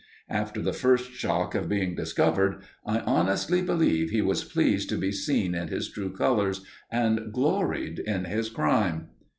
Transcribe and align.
After 0.31 0.63
the 0.63 0.73
first 0.73 1.11
shock 1.11 1.53
of 1.53 1.69
being 1.69 1.93
discovered, 1.93 2.63
I 2.87 3.01
honestly 3.01 3.61
believe 3.61 4.09
he 4.09 4.23
was 4.23 4.43
pleased 4.43 4.89
to 4.89 4.97
be 4.97 5.11
seen 5.11 5.53
in 5.53 5.67
his 5.67 5.91
true 5.91 6.09
colours, 6.11 6.65
and 6.91 7.31
gloried 7.31 7.99
in 7.99 8.25
his 8.25 8.49
crime. 8.49 9.09